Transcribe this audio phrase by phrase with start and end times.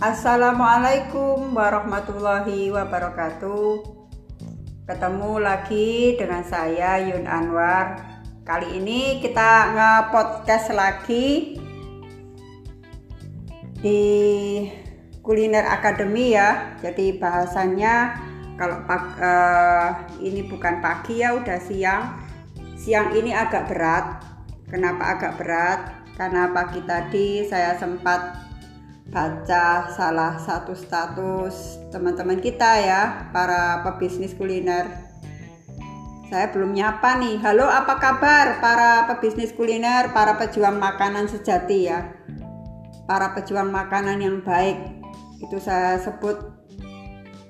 [0.00, 3.84] Assalamualaikum warahmatullahi wabarakatuh.
[4.88, 8.00] Ketemu lagi dengan saya Yun Anwar.
[8.40, 11.52] Kali ini kita nge-podcast lagi
[13.84, 14.00] di
[15.20, 16.80] Kuliner Academy ya.
[16.80, 17.94] Jadi bahasannya
[18.56, 22.24] kalau uh, ini bukan pagi ya udah siang.
[22.72, 24.24] Siang ini agak berat.
[24.64, 25.80] Kenapa agak berat?
[26.16, 28.49] Karena pagi tadi saya sempat
[29.10, 33.02] baca salah satu status teman-teman kita ya
[33.34, 34.86] para pebisnis kuliner.
[36.30, 37.42] Saya belum nyapa nih.
[37.42, 42.06] Halo apa kabar para pebisnis kuliner para pejuang makanan sejati ya?
[43.10, 44.78] Para pejuang makanan yang baik
[45.42, 46.38] itu saya sebut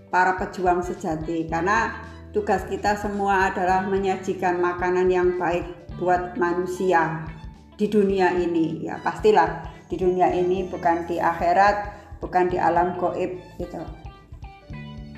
[0.09, 1.45] para pejuang sejati.
[1.45, 1.93] Karena
[2.33, 5.69] tugas kita semua adalah menyajikan makanan yang baik
[6.01, 7.29] buat manusia
[7.77, 8.89] di dunia ini.
[8.89, 13.83] Ya pastilah di dunia ini bukan di akhirat bukan di alam goib gitu.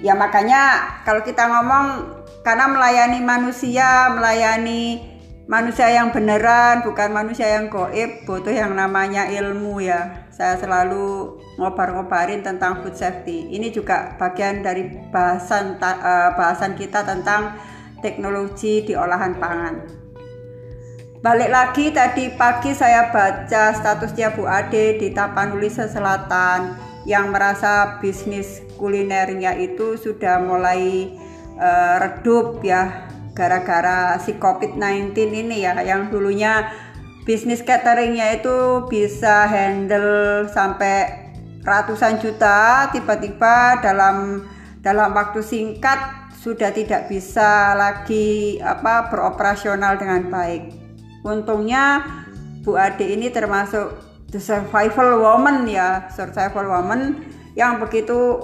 [0.03, 2.09] Ya makanya kalau kita ngomong
[2.43, 5.13] karena melayani manusia melayani
[5.47, 10.27] manusia yang beneran bukan manusia yang goib butuh yang namanya ilmu ya.
[10.33, 13.53] Saya selalu ngobar-ngobarin tentang food safety.
[13.53, 17.55] Ini juga bagian dari bahasan uh, bahasan kita tentang
[18.03, 20.02] teknologi di olahan pangan
[21.23, 26.75] Balik lagi tadi pagi saya baca statusnya Bu Ade di Tapanuli Selatan
[27.07, 31.15] yang merasa bisnis kulinernya itu sudah mulai
[31.63, 33.07] uh, redup ya
[33.39, 35.15] gara-gara si COVID-19
[35.47, 36.75] ini ya yang dulunya
[37.23, 41.31] bisnis cateringnya itu bisa handle sampai
[41.63, 44.43] ratusan juta tiba-tiba dalam
[44.83, 46.03] dalam waktu singkat
[46.35, 50.82] sudah tidak bisa lagi apa beroperasional dengan baik
[51.23, 52.03] untungnya
[52.63, 53.99] Bu Ade ini termasuk
[54.31, 57.27] the survival woman ya survival woman
[57.59, 58.39] yang begitu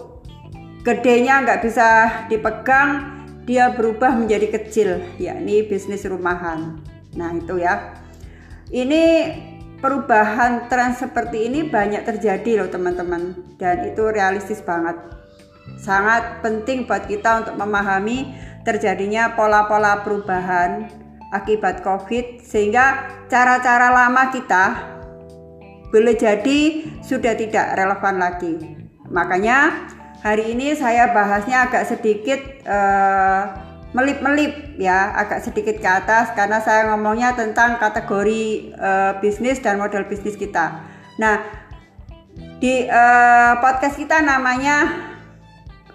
[0.82, 1.88] gedenya nggak bisa
[2.26, 3.18] dipegang
[3.48, 6.76] dia berubah menjadi kecil yakni bisnis rumahan.
[7.16, 7.96] Nah itu ya.
[8.68, 9.32] Ini
[9.80, 15.00] perubahan tren seperti ini banyak terjadi loh teman-teman dan itu realistis banget.
[15.80, 18.36] Sangat penting buat kita untuk memahami
[18.68, 20.92] terjadinya pola-pola perubahan
[21.34, 24.64] akibat COVID sehingga cara-cara lama kita
[25.88, 28.54] boleh jadi sudah tidak relevan lagi.
[29.08, 29.88] Makanya
[30.20, 33.56] hari ini saya bahasnya agak sedikit uh,
[33.96, 40.04] melip-melip ya, agak sedikit ke atas karena saya ngomongnya tentang kategori uh, bisnis dan model
[40.04, 40.84] bisnis kita.
[41.16, 41.40] Nah,
[42.60, 45.08] di uh, podcast kita namanya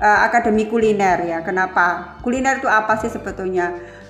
[0.01, 1.39] uh, Akademi Kuliner ya.
[1.45, 2.17] Kenapa?
[2.25, 4.01] Kuliner itu apa sih sebetulnya?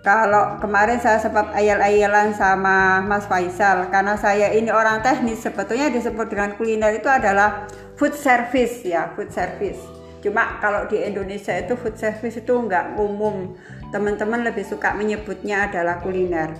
[0.00, 6.24] Kalau kemarin saya sempat ayal-ayalan sama Mas Faisal karena saya ini orang teknis sebetulnya disebut
[6.32, 7.68] dengan kuliner itu adalah
[8.00, 9.76] food service ya food service.
[10.24, 13.52] Cuma kalau di Indonesia itu food service itu nggak umum.
[13.92, 16.56] Teman-teman lebih suka menyebutnya adalah kuliner.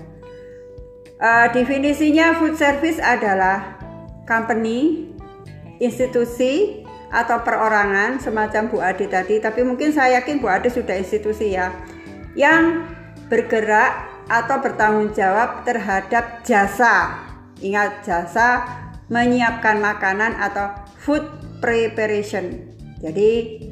[1.17, 3.81] Uh, definisinya food service adalah
[4.28, 5.09] company,
[5.81, 9.41] institusi atau perorangan semacam Bu Ade tadi.
[9.41, 11.72] Tapi mungkin saya yakin Bu Ade sudah institusi ya
[12.37, 12.84] yang
[13.30, 17.22] bergerak atau bertanggung jawab terhadap jasa.
[17.62, 18.66] Ingat jasa
[19.06, 21.22] menyiapkan makanan atau food
[21.62, 22.74] preparation.
[22.98, 23.62] Jadi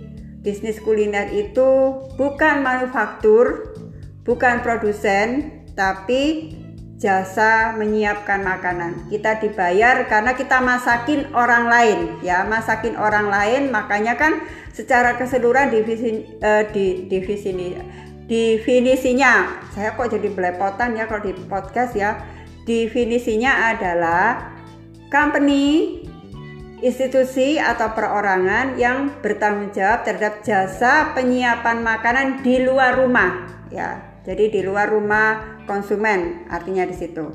[0.40, 3.74] bisnis kuliner itu bukan manufaktur,
[4.22, 6.54] bukan produsen, tapi
[6.98, 9.06] jasa menyiapkan makanan.
[9.06, 13.70] Kita dibayar karena kita masakin orang lain, ya, masakin orang lain.
[13.70, 14.42] Makanya kan
[14.74, 17.68] secara keseluruhan divisi uh, di divisi ini
[18.28, 19.64] definisinya.
[19.72, 22.20] Saya kok jadi belepotan ya kalau di podcast ya.
[22.68, 24.52] Definisinya adalah
[25.08, 26.04] company
[26.84, 33.48] institusi atau perorangan yang bertanggung jawab terhadap jasa penyiapan makanan di luar rumah.
[33.72, 37.32] Ya jadi di luar rumah konsumen artinya di situ.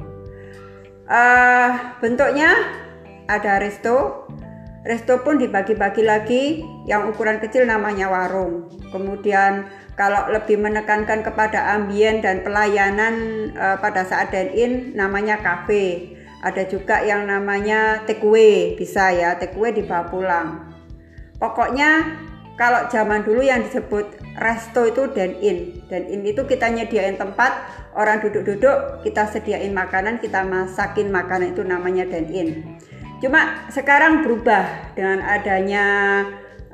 [1.09, 2.53] Uh, bentuknya
[3.25, 4.29] ada resto.
[4.85, 6.43] Resto pun dibagi-bagi lagi.
[6.85, 8.69] Yang ukuran kecil namanya warung.
[8.93, 13.13] Kemudian kalau lebih menekankan kepada ambien dan pelayanan
[13.53, 16.17] uh, pada saat dine-in namanya cafe.
[16.43, 20.47] Ada juga yang namanya take away, bisa ya, take away dibawa pulang.
[21.39, 22.19] Pokoknya
[22.59, 25.87] kalau zaman dulu yang disebut resto itu dine-in.
[25.87, 27.53] Dine-in itu kita nyediain tempat,
[27.95, 32.77] orang duduk-duduk, kita sediain makanan, kita masakin makanan itu namanya dine-in.
[33.23, 35.85] Cuma sekarang berubah dengan adanya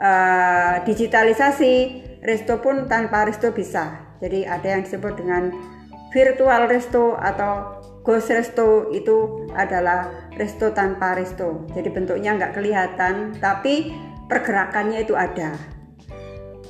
[0.02, 4.00] uh, digitalisasi, resto pun tanpa resto bisa.
[4.20, 5.52] Jadi ada yang disebut dengan
[6.12, 11.68] virtual resto atau ghost resto itu adalah resto tanpa resto.
[11.76, 13.94] Jadi bentuknya nggak kelihatan, tapi
[14.28, 15.56] pergerakannya itu ada.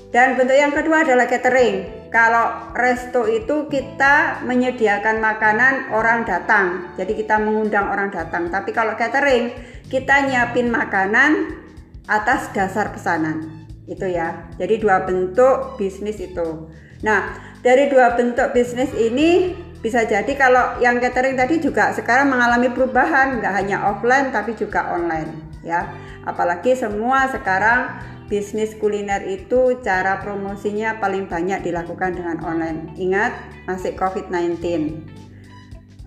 [0.10, 2.10] Dan bentuk yang kedua adalah catering.
[2.10, 6.98] Kalau resto itu kita menyediakan makanan orang datang.
[6.98, 8.50] Jadi kita mengundang orang datang.
[8.50, 9.54] Tapi kalau catering
[9.86, 11.62] kita nyiapin makanan
[12.10, 13.59] atas dasar pesanan.
[13.90, 14.54] Itu ya.
[14.62, 16.70] Jadi dua bentuk bisnis itu.
[17.02, 17.34] Nah,
[17.66, 23.40] dari dua bentuk bisnis ini bisa jadi kalau yang catering tadi juga sekarang mengalami perubahan
[23.40, 25.32] nggak hanya offline tapi juga online
[25.64, 25.88] ya
[26.28, 27.96] apalagi semua sekarang
[28.28, 33.32] bisnis kuliner itu cara promosinya paling banyak dilakukan dengan online ingat
[33.72, 34.60] masih covid-19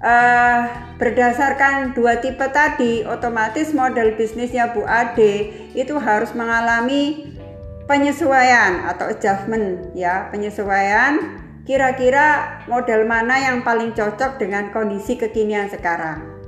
[0.05, 0.61] uh,
[1.01, 7.32] berdasarkan dua tipe tadi otomatis model bisnisnya Bu Ade itu harus mengalami
[7.91, 16.43] penyesuaian atau adjustment ya penyesuaian Kira-kira model mana yang paling cocok dengan kondisi kekinian sekarang?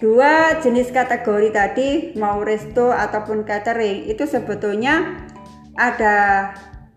[0.00, 5.28] Dua jenis kategori tadi, mau resto ataupun catering, itu sebetulnya
[5.76, 6.52] ada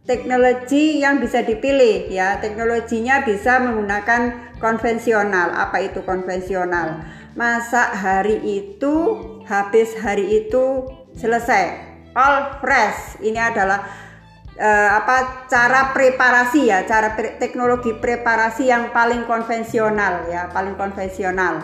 [0.07, 2.40] teknologi yang bisa dipilih ya.
[2.40, 5.52] Teknologinya bisa menggunakan konvensional.
[5.52, 7.04] Apa itu konvensional?
[7.36, 11.88] Masak hari itu, habis hari itu selesai.
[12.19, 13.24] All fresh.
[13.24, 13.80] Ini adalah
[14.60, 21.63] uh, apa cara preparasi ya, cara pre teknologi preparasi yang paling konvensional ya, paling konvensional.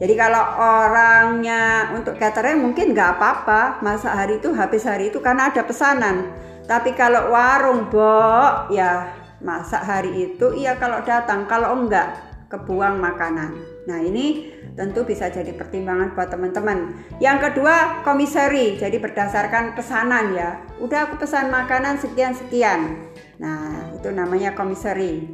[0.00, 5.52] Jadi kalau orangnya untuk catering mungkin nggak apa-apa, masa hari itu habis hari itu karena
[5.52, 6.32] ada pesanan.
[6.64, 9.12] Tapi kalau warung bo ya
[9.44, 12.18] masak hari itu iya kalau datang, kalau enggak
[12.48, 13.71] kebuang makanan.
[13.82, 16.94] Nah ini tentu bisa jadi pertimbangan buat teman-teman.
[17.18, 18.78] Yang kedua, komisari.
[18.78, 20.62] Jadi berdasarkan pesanan ya.
[20.78, 23.10] Udah aku pesan makanan sekian-sekian.
[23.42, 25.26] Nah, itu namanya komisari.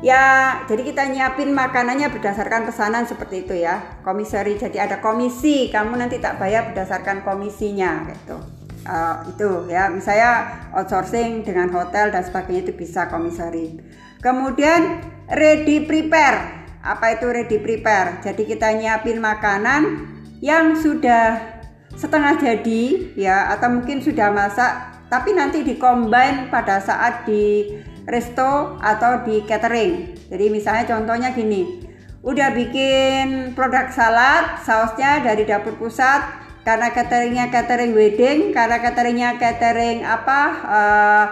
[0.00, 4.00] Ya, jadi kita nyiapin makanannya berdasarkan pesanan seperti itu ya.
[4.04, 4.60] Komisari.
[4.60, 8.36] Jadi ada komisi, kamu nanti tak bayar berdasarkan komisinya gitu.
[8.80, 13.76] Uh, itu ya, misalnya outsourcing dengan hotel dan sebagainya itu bisa komisari.
[14.24, 18.24] Kemudian ready prepare apa itu ready prepare?
[18.24, 20.08] Jadi kita nyiapin makanan
[20.40, 21.60] yang sudah
[21.94, 27.66] setengah jadi ya atau mungkin sudah masak tapi nanti dikombin pada saat di
[28.06, 30.14] resto atau di catering.
[30.30, 31.82] Jadi misalnya contohnya gini,
[32.22, 36.22] udah bikin produk salad, sausnya dari dapur pusat,
[36.62, 41.24] karena cateringnya catering wedding, karena cateringnya catering apa, uh,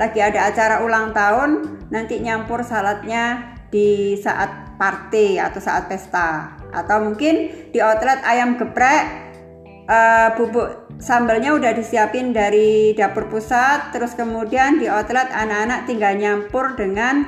[0.00, 6.56] lagi ada acara ulang tahun, nanti nyampur saladnya di saat party atau saat pesta.
[6.72, 9.26] Atau mungkin di outlet ayam geprek
[9.88, 16.76] uh, bubuk sambalnya udah disiapin dari dapur pusat terus kemudian di outlet anak-anak tinggal nyampur
[16.76, 17.26] dengan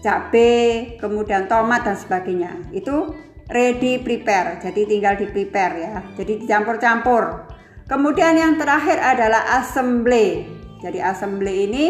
[0.00, 2.52] cabai kemudian tomat dan sebagainya.
[2.74, 3.14] Itu
[3.50, 7.52] ready prepare jadi tinggal di prepare ya jadi dicampur-campur.
[7.90, 10.46] Kemudian yang terakhir adalah assembly
[10.80, 11.84] jadi assembly ini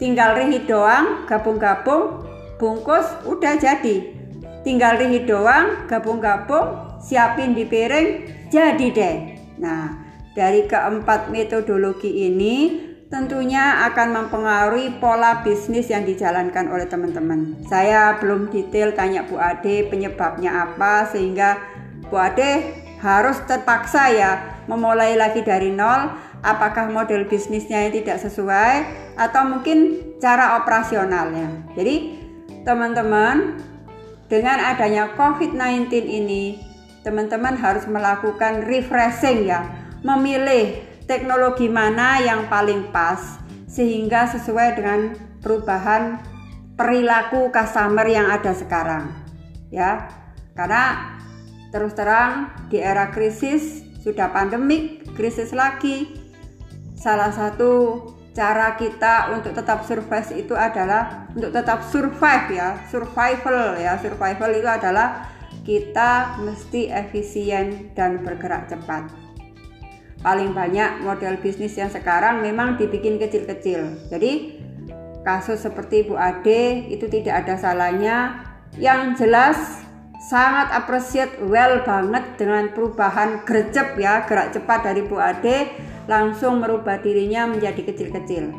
[0.00, 3.96] tinggal reheat doang gabung-gabung bungkus udah jadi
[4.64, 8.08] tinggal ringit doang gabung-gabung siapin di piring
[8.50, 9.16] jadi deh
[9.60, 10.06] nah
[10.36, 17.54] dari keempat metodologi ini tentunya akan mempengaruhi pola bisnis yang dijalankan oleh teman-teman.
[17.70, 21.56] Saya belum detail tanya Bu Ade penyebabnya apa sehingga
[22.10, 24.32] Bu Ade harus terpaksa ya
[24.66, 28.74] memulai lagi dari nol apakah model bisnisnya yang tidak sesuai
[29.14, 31.72] atau mungkin cara operasionalnya.
[31.78, 32.25] Jadi
[32.66, 33.62] Teman-teman,
[34.26, 36.58] dengan adanya COVID-19 ini,
[37.06, 39.62] teman-teman harus melakukan refreshing ya,
[40.02, 43.38] memilih teknologi mana yang paling pas
[43.70, 46.18] sehingga sesuai dengan perubahan
[46.74, 49.14] perilaku customer yang ada sekarang.
[49.70, 50.10] Ya.
[50.58, 51.14] Karena
[51.70, 56.18] terus terang di era krisis sudah pandemik, krisis lagi.
[56.98, 58.02] Salah satu
[58.36, 63.96] cara kita untuk tetap survive itu adalah untuk tetap survive ya survival ya.
[63.96, 65.32] Survival itu adalah
[65.64, 69.08] kita mesti efisien dan bergerak cepat.
[70.20, 74.12] Paling banyak model bisnis yang sekarang memang dibikin kecil-kecil.
[74.12, 74.60] Jadi
[75.24, 78.44] kasus seperti Bu Ade itu tidak ada salahnya.
[78.76, 79.85] Yang jelas
[80.16, 85.76] sangat appreciate well banget dengan perubahan gercep ya gerak cepat dari Bu Ade
[86.08, 88.54] langsung merubah dirinya menjadi kecil-kecil.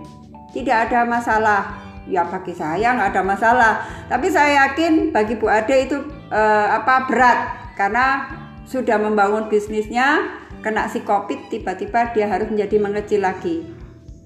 [0.54, 1.62] Tidak ada masalah.
[2.08, 3.74] Ya bagi saya nggak ada masalah.
[4.08, 5.98] Tapi saya yakin bagi Bu Ade itu
[6.32, 7.40] eh, apa berat
[7.76, 8.32] karena
[8.64, 10.24] sudah membangun bisnisnya
[10.64, 13.68] kena si covid tiba-tiba dia harus menjadi mengecil lagi.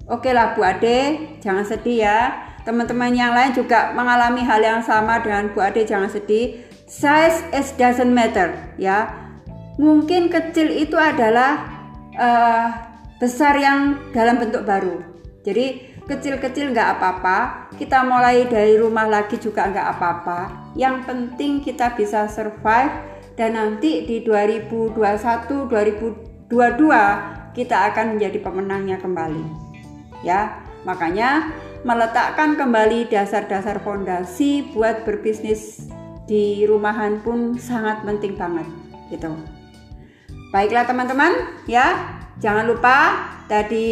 [0.06, 2.20] Oke lah Bu Ade, jangan sedih ya.
[2.62, 7.72] teman-teman yang lain juga mengalami hal yang sama dengan Bu Ade jangan sedih size is
[7.80, 9.08] doesn't matter ya.
[9.80, 11.64] Mungkin kecil itu adalah
[12.12, 12.68] uh,
[13.16, 15.00] besar yang dalam bentuk baru.
[15.40, 17.72] Jadi kecil-kecil nggak apa-apa.
[17.80, 20.40] Kita mulai dari rumah lagi juga nggak apa-apa.
[20.76, 22.92] Yang penting kita bisa survive
[23.32, 24.92] dan nanti di 2021
[25.72, 26.52] 2022
[27.56, 29.44] kita akan menjadi pemenangnya kembali
[30.20, 30.60] ya.
[30.84, 31.48] Makanya
[31.82, 35.91] meletakkan kembali dasar-dasar fondasi buat berbisnis
[36.26, 38.66] di rumahan pun sangat penting banget
[39.10, 39.34] gitu
[40.54, 41.32] baiklah teman-teman
[41.66, 43.88] ya jangan lupa Tadi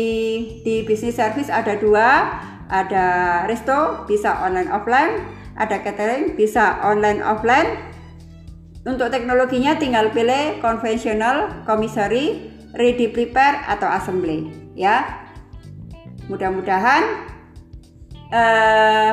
[0.65, 2.33] di bisnis service ada dua,
[2.73, 3.07] ada
[3.45, 5.21] resto bisa online offline,
[5.61, 7.77] ada catering bisa online offline.
[8.89, 15.29] Untuk teknologinya tinggal pilih konvensional, komisari, ready prepare atau assembly ya.
[16.33, 17.05] Mudah-mudahan
[18.33, 19.13] uh,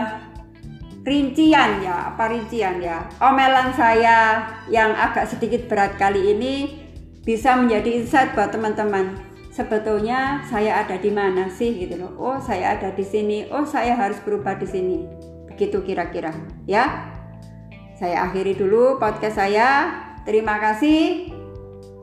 [1.07, 3.07] rincian ya, apa rincian ya?
[3.23, 6.83] Omelan saya yang agak sedikit berat kali ini
[7.23, 9.15] bisa menjadi insight buat teman-teman
[9.55, 12.11] sebetulnya saya ada di mana sih gitu loh.
[12.19, 13.47] Oh, saya ada di sini.
[13.47, 15.07] Oh, saya harus berubah di sini.
[15.47, 16.35] Begitu kira-kira,
[16.67, 17.15] ya.
[17.97, 19.89] Saya akhiri dulu podcast saya.
[20.27, 21.31] Terima kasih.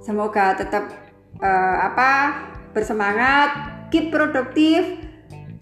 [0.01, 0.89] Semoga tetap
[1.39, 2.13] uh, apa?
[2.75, 3.55] bersemangat,
[3.95, 4.99] keep produktif,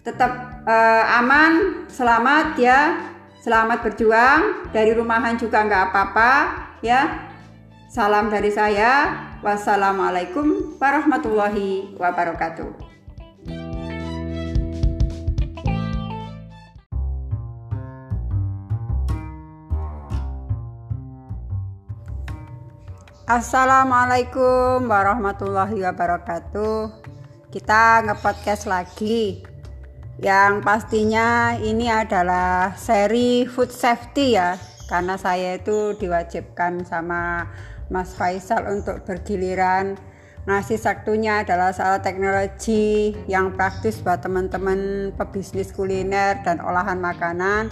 [0.01, 3.12] tetap uh, aman, selamat ya.
[3.43, 4.71] Selamat berjuang.
[4.71, 6.31] Dari rumahan juga nggak apa-apa,
[6.79, 7.27] ya.
[7.91, 9.19] Salam dari saya.
[9.43, 12.71] Wassalamualaikum warahmatullahi wabarakatuh.
[23.27, 26.95] Assalamualaikum warahmatullahi wabarakatuh.
[27.51, 29.52] Kita nge-podcast lagi.
[30.23, 34.55] Yang pastinya ini adalah seri food safety ya.
[34.87, 37.51] Karena saya itu diwajibkan sama
[37.91, 39.99] Mas Faisal untuk bergiliran.
[40.47, 47.67] Ngasih saktunya adalah salah teknologi yang praktis buat teman-teman pebisnis kuliner dan olahan makanan.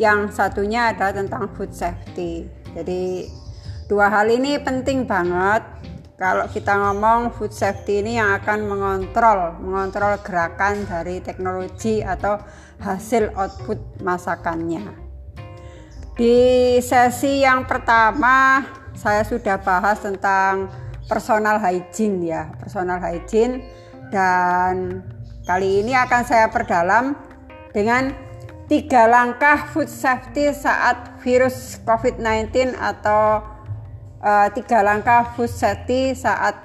[0.00, 2.48] Yang satunya adalah tentang food safety.
[2.72, 3.28] Jadi
[3.92, 5.79] dua hal ini penting banget
[6.20, 12.36] kalau kita ngomong food safety ini yang akan mengontrol mengontrol gerakan dari teknologi atau
[12.76, 14.84] hasil output masakannya.
[16.12, 18.60] Di sesi yang pertama
[18.92, 20.68] saya sudah bahas tentang
[21.08, 23.64] personal hygiene ya, personal hygiene.
[24.12, 25.00] Dan
[25.48, 27.16] kali ini akan saya perdalam
[27.72, 28.12] dengan
[28.68, 33.40] tiga langkah food safety saat virus COVID-19 atau
[34.20, 36.56] uh, tiga langkah food safety saat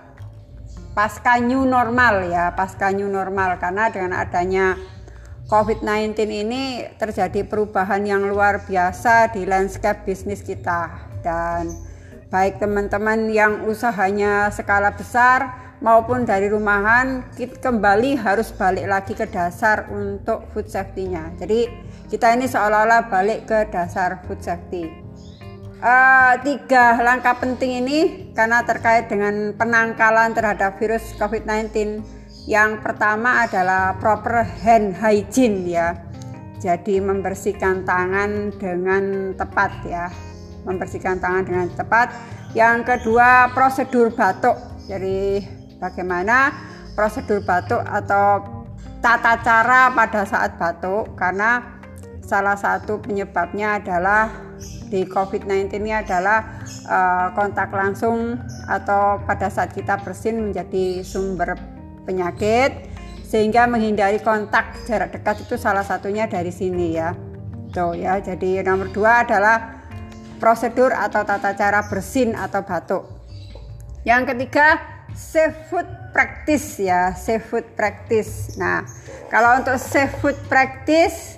[0.95, 4.79] pasca new normal ya, pasca new normal karena dengan adanya
[5.45, 6.63] COVID-19 ini
[6.97, 10.89] terjadi perubahan yang luar biasa di landscape bisnis kita
[11.21, 11.69] dan
[12.33, 15.53] baik teman-teman yang usahanya skala besar
[15.85, 21.38] maupun dari rumahan kita kembali harus balik lagi ke dasar untuk food safety-nya.
[21.38, 21.69] Jadi
[22.09, 25.04] kita ini seolah-olah balik ke dasar food safety.
[25.85, 32.01] Uh, tiga langkah penting ini karena terkait dengan penangkalan terhadap virus COVID-19.
[32.49, 35.93] Yang pertama adalah proper hand hygiene ya.
[36.57, 40.09] Jadi membersihkan tangan dengan tepat ya
[40.65, 42.11] membersihkan tangan dengan tepat.
[42.57, 44.57] Yang kedua, prosedur batuk.
[44.89, 45.45] Jadi
[45.77, 46.51] bagaimana
[46.97, 48.41] prosedur batuk atau
[49.05, 51.61] tata cara pada saat batuk karena
[52.25, 54.33] salah satu penyebabnya adalah
[54.95, 61.59] di COVID-19 ini adalah uh, kontak langsung atau pada saat kita bersin menjadi sumber
[62.07, 62.87] penyakit
[63.27, 67.11] sehingga menghindari kontak jarak dekat itu salah satunya dari sini ya.
[67.75, 68.23] Tuh ya.
[68.23, 69.83] Jadi nomor dua adalah
[70.39, 73.03] prosedur atau tata cara bersin atau batuk.
[74.07, 74.79] Yang ketiga,
[75.11, 78.55] seafood practice ya, seafood practice.
[78.55, 78.87] Nah,
[79.27, 81.35] kalau untuk seafood practice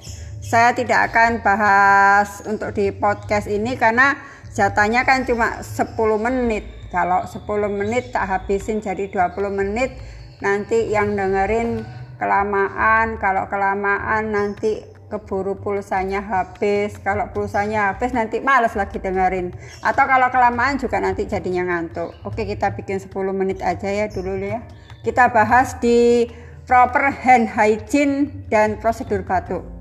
[0.48, 4.16] saya tidak akan bahas untuk di podcast ini karena
[4.56, 5.92] jatahnya kan cuma 10
[6.24, 6.64] menit.
[6.88, 9.92] Kalau 10 menit tak habisin jadi 20 menit,
[10.40, 11.84] nanti yang dengerin
[12.16, 16.96] kelamaan, kalau kelamaan nanti keburu pulsanya habis.
[17.04, 19.52] Kalau pulsanya habis nanti males lagi dengerin.
[19.84, 22.16] Atau kalau kelamaan juga nanti jadinya ngantuk.
[22.24, 24.64] Oke kita bikin 10 menit aja ya dulu ya.
[25.04, 26.32] Kita bahas di
[26.64, 29.77] proper hand hygiene dan prosedur batuk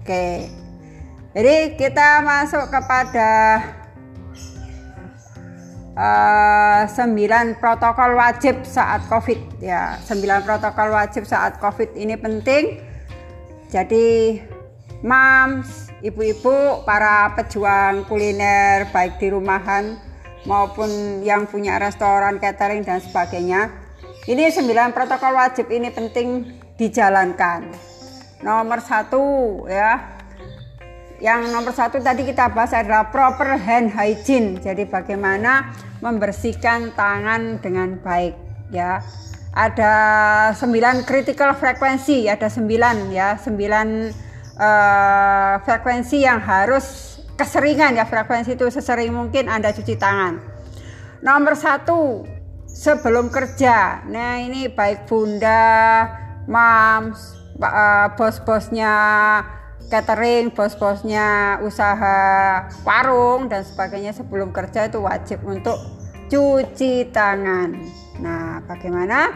[0.00, 0.26] oke
[1.30, 3.30] jadi kita masuk kepada
[5.94, 12.90] uh, eh, 9 protokol wajib saat covid ya 9 protokol wajib saat covid ini penting
[13.70, 14.42] jadi
[15.06, 19.96] mams, ibu-ibu, para pejuang kuliner baik di rumahan
[20.44, 23.70] maupun yang punya restoran, catering dan sebagainya.
[24.28, 26.28] Ini sembilan protokol wajib ini penting
[26.76, 27.89] dijalankan.
[28.40, 29.22] Nomor satu
[29.68, 30.00] ya,
[31.20, 34.56] yang nomor satu tadi kita bahas adalah proper hand hygiene.
[34.56, 35.68] Jadi bagaimana
[36.00, 38.32] membersihkan tangan dengan baik
[38.72, 39.04] ya.
[39.50, 39.94] Ada
[40.56, 43.88] sembilan critical frekuensi, ada sembilan ya, sembilan
[44.56, 50.34] uh, frekuensi yang harus keseringan ya frekuensi itu sesering mungkin Anda cuci tangan.
[51.20, 52.24] Nomor satu
[52.64, 54.06] sebelum kerja.
[54.08, 56.08] Nah ini baik bunda,
[56.48, 58.92] mams, uh, bos-bosnya
[59.90, 62.18] catering, bos-bosnya usaha
[62.86, 65.76] warung dan sebagainya sebelum kerja itu wajib untuk
[66.30, 67.74] cuci tangan.
[68.22, 69.34] Nah, bagaimana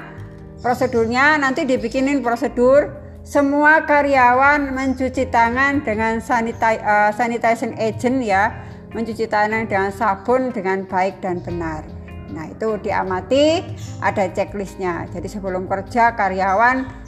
[0.63, 1.37] prosedurnya?
[1.43, 8.53] Nanti dibikinin prosedur semua karyawan mencuci tangan dengan sanitize, uh, sanitizing agent ya,
[8.95, 11.83] mencuci tangan dengan sabun dengan baik dan benar.
[12.31, 13.63] Nah, itu diamati
[14.03, 15.07] ada checklistnya.
[15.11, 17.04] Jadi sebelum kerja karyawan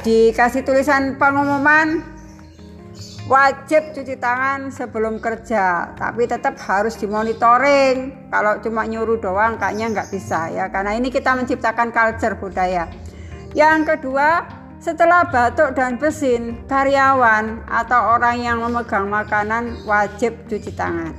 [0.00, 2.20] dikasih tulisan pengumuman.
[3.30, 8.26] Wajib cuci tangan sebelum kerja tapi tetap harus dimonitoring.
[8.26, 12.90] Kalau cuma nyuruh doang kayaknya nggak bisa ya karena ini kita menciptakan culture budaya.
[13.54, 14.50] Yang kedua
[14.82, 21.14] setelah batuk dan bersin karyawan atau orang yang memegang makanan wajib cuci tangan.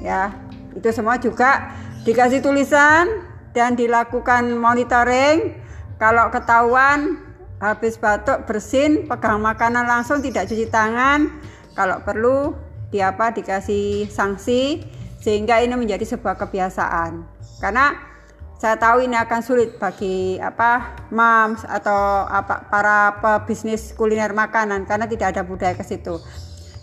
[0.00, 0.32] Ya
[0.72, 1.68] itu semua juga
[2.08, 3.12] dikasih tulisan
[3.52, 5.52] dan dilakukan monitoring.
[6.00, 7.25] Kalau ketahuan
[7.60, 11.32] habis batuk bersin pegang makanan langsung tidak cuci tangan
[11.72, 12.52] kalau perlu
[12.92, 14.84] di apa dikasih sanksi
[15.20, 17.24] sehingga ini menjadi sebuah kebiasaan
[17.58, 18.16] karena
[18.56, 25.04] saya tahu ini akan sulit bagi apa moms atau apa para pebisnis kuliner makanan karena
[25.04, 26.16] tidak ada budaya ke situ.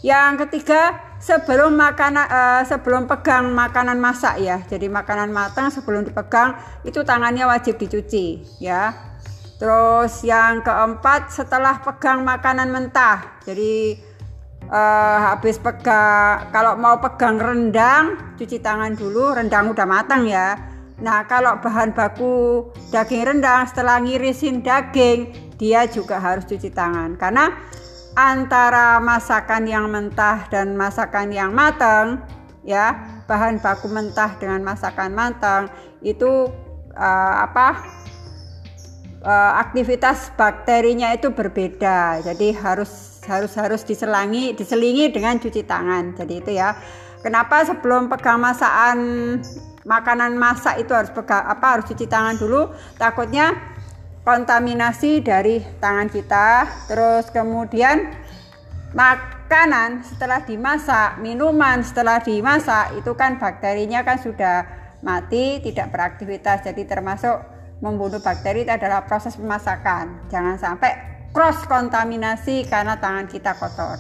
[0.06, 4.62] Yang ketiga, sebelum makanan uh, sebelum pegang makanan masak ya.
[4.68, 9.12] Jadi makanan matang sebelum dipegang itu tangannya wajib dicuci ya.
[9.63, 13.39] Terus yang keempat setelah pegang makanan mentah.
[13.47, 13.95] Jadi
[14.67, 20.60] uh, habis pegang kalau mau pegang rendang cuci tangan dulu, rendang udah matang ya.
[20.99, 27.56] Nah, kalau bahan baku daging rendang setelah ngirisin daging, dia juga harus cuci tangan karena
[28.19, 32.19] antara masakan yang mentah dan masakan yang matang
[32.67, 32.99] ya,
[33.32, 35.71] bahan baku mentah dengan masakan matang
[36.04, 36.52] itu
[36.99, 37.80] uh, apa
[39.31, 42.19] aktivitas bakterinya itu berbeda.
[42.21, 46.15] Jadi harus harus harus diselangi diselingi dengan cuci tangan.
[46.19, 46.75] Jadi itu ya.
[47.23, 48.99] Kenapa sebelum pegang masakan
[49.88, 52.67] makanan masak itu harus pegang apa harus cuci tangan dulu?
[52.99, 53.55] Takutnya
[54.27, 56.67] kontaminasi dari tangan kita.
[56.91, 58.12] Terus kemudian
[58.91, 64.67] makanan setelah dimasak, minuman setelah dimasak itu kan bakterinya kan sudah
[64.99, 66.67] mati, tidak beraktivitas.
[66.67, 67.53] Jadi termasuk
[67.84, 70.32] membunuh bakteri itu adalah proses pemasakan.
[70.32, 70.91] Jangan sampai
[71.36, 74.00] cross kontaminasi karena tangan kita kotor.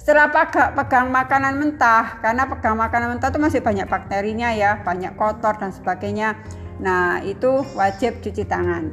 [0.00, 0.32] Setelah
[0.74, 5.70] pegang, makanan mentah, karena pegang makanan mentah itu masih banyak bakterinya ya, banyak kotor dan
[5.70, 6.34] sebagainya.
[6.80, 8.90] Nah, itu wajib cuci tangan.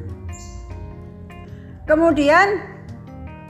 [1.88, 2.60] Kemudian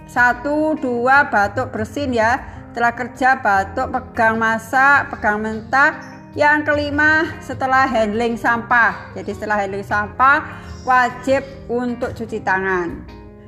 [0.06, 2.56] satu dua batuk bersin ya.
[2.70, 6.17] Setelah kerja batuk, pegang masak, pegang mentah.
[6.38, 9.10] Yang kelima setelah handling sampah.
[9.18, 13.02] Jadi setelah handling sampah wajib untuk cuci tangan.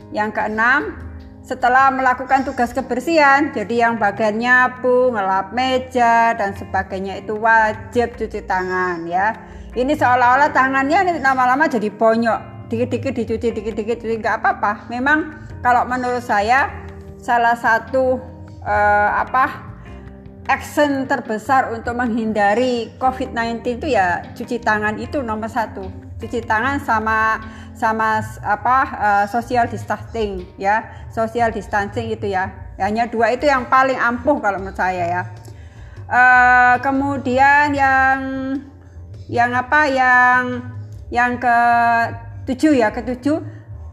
[0.10, 0.98] Yang keenam,
[1.46, 8.42] setelah melakukan tugas kebersihan, jadi yang bagian nyapu, ngelap meja dan sebagainya itu wajib cuci
[8.50, 9.38] tangan ya.
[9.78, 14.90] Ini seolah-olah tangannya lama-lama jadi bonyok, dikit-dikit dicuci, dikit-dikit cuci nggak apa-apa.
[14.90, 16.74] Memang kalau menurut saya
[17.22, 18.18] salah satu
[18.66, 19.69] uh, apa
[20.50, 25.86] action terbesar untuk menghindari COVID-19 itu ya cuci tangan itu nomor satu.
[26.18, 27.38] Cuci tangan sama
[27.78, 31.06] sama apa uh, social distancing ya.
[31.14, 32.50] Social distancing itu ya.
[32.82, 35.22] Hanya dua itu yang paling ampuh kalau menurut saya ya.
[36.10, 38.18] Uh, kemudian yang
[39.30, 40.42] yang apa yang
[41.14, 41.58] yang ke
[42.50, 43.46] tujuh ya ke tujuh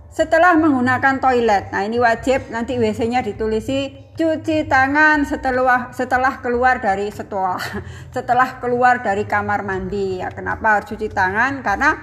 [0.08, 1.68] setelah menggunakan toilet.
[1.68, 7.60] Nah ini wajib nanti WC-nya ditulisi cuci tangan setelah setelah keluar dari setelah
[8.16, 10.24] setelah keluar dari kamar mandi.
[10.24, 11.60] Ya kenapa harus cuci tangan?
[11.60, 12.00] Karena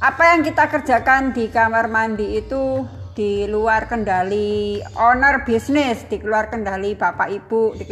[0.00, 2.82] apa yang kita kerjakan di kamar mandi itu
[3.14, 7.86] di luar kendali owner bisnis di luar kendali bapak ibu di,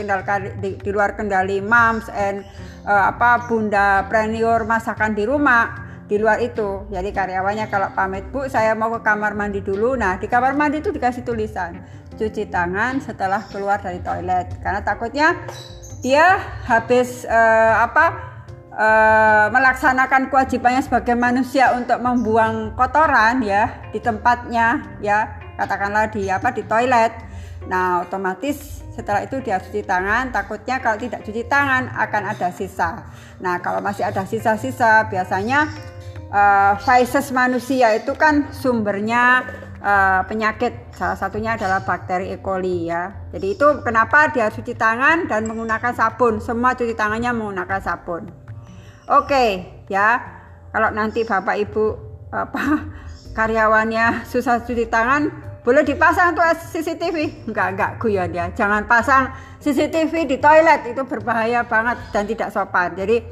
[0.58, 2.42] di, di luar kendali moms and
[2.82, 6.88] uh, apa bunda preneur masakan di rumah di luar itu.
[6.90, 9.94] Jadi karyawannya kalau pamit bu saya mau ke kamar mandi dulu.
[9.94, 14.60] Nah di kamar mandi itu dikasih tulisan cuci tangan setelah keluar dari toilet.
[14.60, 15.34] Karena takutnya
[16.02, 18.06] dia habis uh, apa
[18.74, 26.50] uh, melaksanakan kewajibannya sebagai manusia untuk membuang kotoran ya di tempatnya ya katakanlah di apa
[26.50, 27.12] di toilet.
[27.68, 33.08] Nah otomatis setelah itu dia cuci tangan takutnya kalau tidak cuci tangan akan ada sisa.
[33.40, 35.70] Nah kalau masih ada sisa-sisa biasanya
[36.32, 36.74] uh,
[37.32, 39.46] manusia itu kan sumbernya
[39.82, 40.94] uh, penyakit.
[40.94, 42.38] Salah satunya adalah bakteri E.
[42.38, 43.12] coli ya.
[43.34, 46.38] Jadi itu kenapa dia cuci tangan dan menggunakan sabun.
[46.38, 48.30] Semua cuci tangannya menggunakan sabun.
[49.10, 50.22] Oke ya.
[50.72, 51.98] Kalau nanti bapak ibu
[52.32, 52.88] apa
[53.36, 55.28] karyawannya susah cuci tangan
[55.62, 56.42] boleh dipasang tuh
[56.74, 58.48] CCTV enggak enggak guyon ya.
[58.54, 60.90] Jangan pasang CCTV di toilet.
[60.90, 62.96] Itu berbahaya banget dan tidak sopan.
[62.98, 63.22] Jadi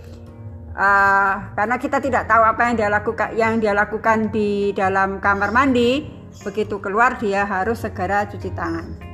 [0.76, 5.50] uh, karena kita tidak tahu apa yang dia lakukan yang dia lakukan di dalam kamar
[5.50, 9.10] mandi begitu keluar dia harus segera cuci tangan.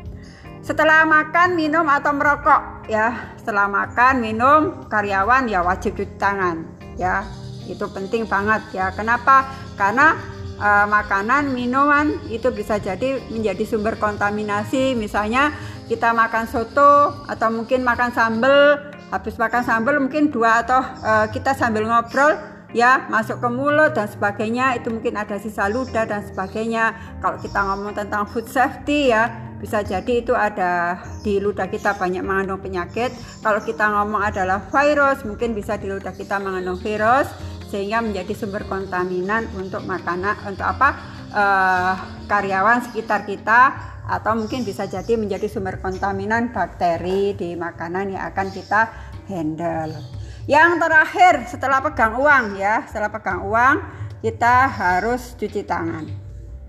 [0.67, 3.39] Setelah makan minum atau merokok ya.
[3.39, 6.67] Setelah makan minum karyawan ya wajib cuci tangan
[6.99, 7.23] ya.
[7.71, 8.91] Itu penting banget ya.
[8.91, 9.47] Kenapa?
[9.79, 10.19] Karena
[10.59, 14.99] uh, makanan, minuman itu bisa jadi menjadi sumber kontaminasi.
[14.99, 15.55] Misalnya
[15.87, 18.81] kita makan soto atau mungkin makan sambal,
[19.15, 24.11] habis makan sambal mungkin dua atau uh, kita sambil ngobrol ya masuk ke mulut dan
[24.11, 26.97] sebagainya itu mungkin ada sisa ludah dan sebagainya.
[27.23, 32.21] Kalau kita ngomong tentang food safety ya bisa jadi itu ada di ludah kita banyak
[32.21, 33.13] mengandung penyakit.
[33.41, 37.29] Kalau kita ngomong adalah virus, mungkin bisa di ludah kita mengandung virus
[37.67, 40.89] sehingga menjadi sumber kontaminan untuk makanan untuk apa
[41.35, 41.93] uh,
[42.31, 43.75] karyawan sekitar kita
[44.07, 48.87] atau mungkin bisa jadi menjadi sumber kontaminan bakteri di makanan yang akan kita
[49.27, 50.16] handle.
[50.47, 53.83] Yang terakhir setelah pegang uang ya, setelah pegang uang
[54.23, 56.07] kita harus cuci tangan.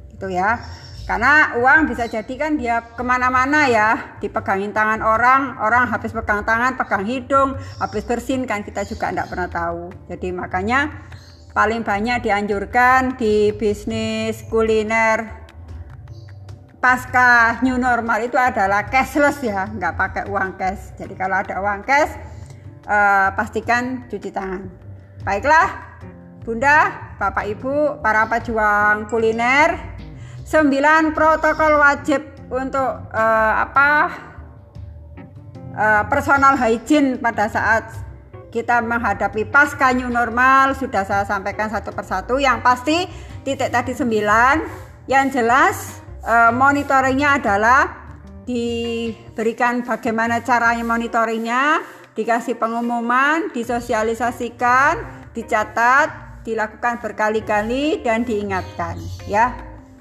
[0.10, 0.58] Itu ya.
[1.08, 4.18] Karena uang bisa jadi kan dia ke mana-mana ya.
[4.18, 9.30] Dipegangin tangan orang orang habis pegang tangan pegang hidung habis bersin kan kita juga tidak
[9.30, 9.94] pernah tahu.
[10.10, 11.08] Jadi makanya
[11.54, 15.48] paling banyak dianjurkan di bisnis kuliner
[16.78, 19.70] pasca new normal itu adalah cashless ya.
[19.70, 20.98] Nggak pakai uang cash.
[20.98, 22.37] Jadi kalau ada uang cash
[22.88, 24.64] eh, pastikan cuci tangan.
[25.28, 26.00] Baiklah
[26.48, 30.00] bunda bapak ibu para pejuang kuliner
[30.48, 33.90] sembilan protokol wajib untuk uh, apa
[35.76, 37.84] uh, personal hygiene pada saat
[38.48, 42.40] kita menghadapi pasca new normal sudah saya sampaikan satu persatu.
[42.40, 42.98] Yang pasti
[43.44, 44.88] titik tadi sembilan.
[45.12, 45.76] Yang jelas
[46.24, 48.08] uh, monitoringnya adalah
[48.48, 51.84] diberikan bagaimana caranya monitoringnya
[52.18, 55.06] dikasih pengumuman disosialisasikan
[55.38, 58.98] dicatat dilakukan berkali-kali dan diingatkan
[59.30, 59.54] ya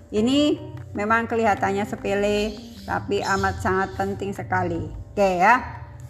[0.09, 0.57] ini
[0.97, 4.89] memang kelihatannya sepele tapi amat sangat penting sekali.
[5.13, 5.61] Oke ya.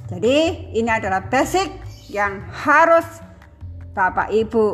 [0.07, 1.67] Jadi ini adalah basic
[2.13, 3.03] yang harus
[3.97, 4.65] Bapak Ibu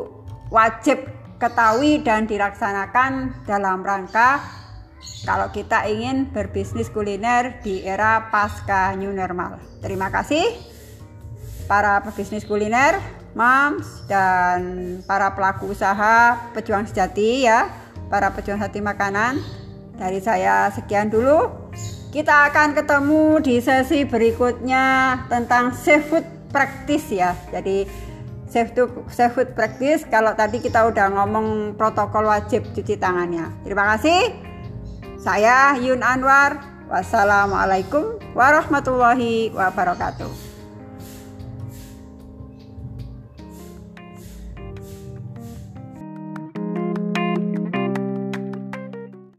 [0.52, 1.00] wajib
[1.40, 4.42] ketahui dan dilaksanakan dalam rangka
[5.24, 9.56] kalau kita ingin berbisnis kuliner di era pasca new normal.
[9.80, 10.44] Terima kasih
[11.72, 13.00] para pebisnis kuliner,
[13.32, 14.60] moms dan
[15.08, 17.72] para pelaku usaha pejuang sejati ya
[18.12, 19.40] para pejuang hati makanan.
[19.96, 21.48] Dari saya sekian dulu.
[22.12, 27.32] Kita akan ketemu di sesi berikutnya tentang seafood practice ya.
[27.48, 27.88] Jadi
[29.08, 33.48] seafood practice kalau tadi kita udah ngomong protokol wajib cuci tangannya.
[33.64, 34.36] Terima kasih.
[35.16, 36.60] Saya Yun Anwar.
[36.92, 40.51] Wassalamualaikum warahmatullahi wabarakatuh.